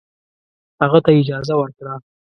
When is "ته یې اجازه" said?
1.05-1.55